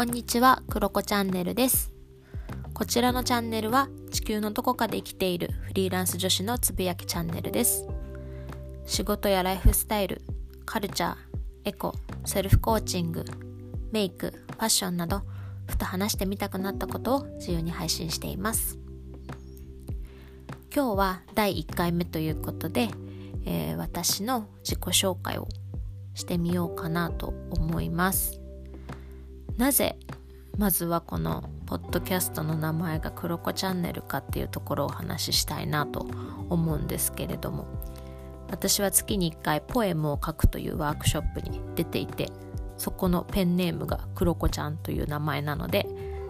[0.00, 1.92] こんにちは、クロコチャンネルです。
[2.72, 7.86] こちらのチャンネルは地球のどこかで生きているフリーランス女子のつぶやきチャンネルです。
[8.86, 10.22] 仕事やライフスタイル、
[10.64, 11.16] カルチャー、
[11.66, 11.94] エコ、
[12.24, 13.26] セルフコーチング、
[13.92, 15.20] メイク、ファッションなど、
[15.66, 18.78] ふと話してみたくなったことを自由に配信しています。
[20.74, 22.88] 今日は第1回目ということで、
[23.44, 25.46] えー、私の自己紹介を
[26.14, 28.39] してみようかなと思います。
[29.60, 29.98] なぜ
[30.56, 36.06] まずはこのポッドキャストの名前がクロコチャンネルかっていうところをお話ししたいなと
[36.48, 37.66] 思うんですけれども
[38.48, 42.30] 私は月に1回ポエムを書くというワークショップに出ていて
[42.78, 45.86] そこのペンネームがクロコちゃんという名前なので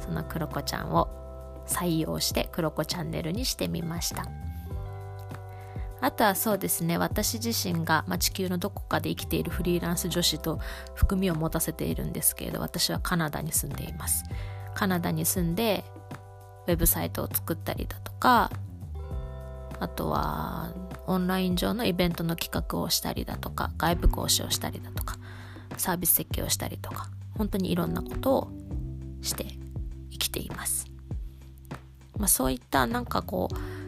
[0.00, 4.26] そのクロコちゃんを採用してクロコチャンネルにしてみました。
[6.02, 10.58] あとはそうですね私自身が、まあ、地球のどこかで生きているフリーランス女子と
[10.94, 14.24] 含みを持たせているんですけれど私はカナダに住んでいます。
[14.74, 15.84] カナダに住んで
[16.66, 18.50] ウェブサイトを作ったりだとか
[19.80, 20.72] あとは
[21.06, 25.16] オンライン上のイベントの企画をしたりだとか外部講師をしたりだとか
[25.76, 28.52] サービス設計をしたりとか本当にいろんなことを
[29.20, 29.46] して
[30.10, 30.86] 生きています、
[32.16, 33.81] まあ、そういったなんかこう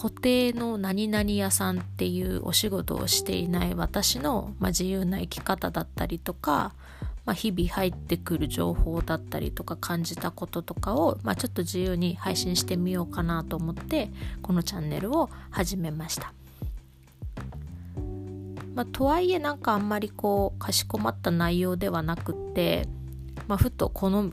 [0.00, 6.72] 固定の何々屋さんっていうお仕事をしていない私の、まあ、自由な生き方だったりとか、
[7.24, 14.08] まあ、日々入ってくる情報だったりとか感じたこととかを、まあ、ちょっと自由に配信してみようかなと思って
[14.40, 16.32] このチャンネルを始めました。
[18.76, 22.86] まあ、とはいえなんかあんまりこうかしこまった内容ではなくって、
[23.48, 24.30] まあ、ふとこの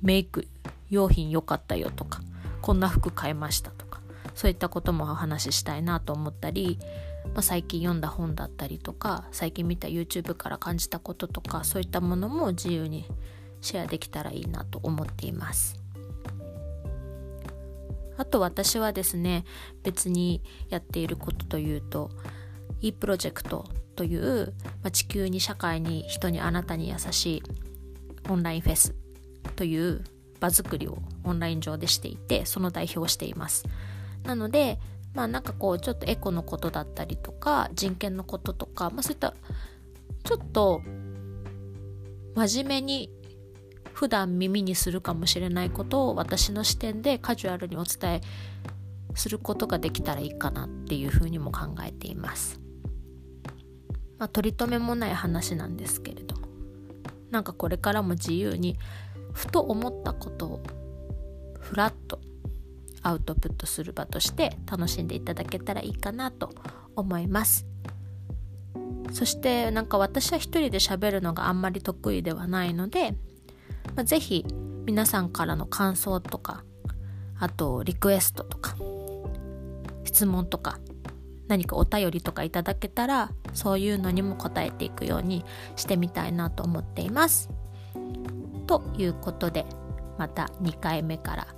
[0.00, 0.46] メイク
[0.90, 2.20] 用品良かったよとか
[2.62, 4.00] こんな服買いましたとか
[4.36, 6.78] そういったこともお話ししたいなと思ったり、
[7.24, 13.08] まあ、最近読んだ本だったりとか最近見た YouTube から感じたこととかそういったものも自由に
[13.62, 15.80] シェアできたらいいなと思っています。
[18.18, 19.44] あと私はですね
[19.82, 22.10] 別にやっていることというと
[22.80, 23.64] e プロジェクト
[23.94, 27.42] という、まあ、地球に社会に人にあなたに優しい
[28.28, 28.94] オンラインフェス
[29.56, 30.04] という
[30.40, 33.64] 場作りをオンライン上でしていてその代表をしています。
[34.26, 34.78] なので
[35.14, 39.34] まあなんかこうちょっとエコのことだったりとか人権のこととか、まあ、そういった
[40.24, 40.82] ちょっと
[42.34, 43.10] 真面目に
[43.94, 48.20] 普段耳にするかもしれないことを私の視点でカジュアルにお伝え
[49.14, 52.60] することができたらいいかなっていうふうにも考えています。
[54.18, 56.48] まあ、取り留めもない話なんですけれども
[57.30, 58.78] なんかこれからも自由に
[59.32, 60.62] ふと思ったことを
[61.60, 62.20] ふらっと
[63.06, 66.50] アウトプットする場として楽しんでいただけたらいいかなと
[66.96, 67.66] 思います
[69.12, 73.12] そしてなんか私は一人で喋るのがあんまり得意ではないので、
[73.94, 74.44] まあ、ぜひ
[74.84, 76.64] 皆さんからの感想とか
[77.38, 78.74] あとリクエストとか
[80.04, 80.80] 質問とか
[81.46, 85.44] 何かお便りとかいただけたらそういうのにも答えていくように
[85.76, 87.50] してみたいなと思っています。
[88.66, 89.64] ということで
[90.18, 91.55] また2回目から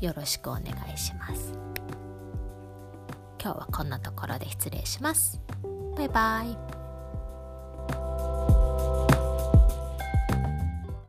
[0.00, 1.52] よろしくお願いします。
[3.42, 5.40] 今日はこんなところで失礼します。
[5.96, 6.79] バイバイ。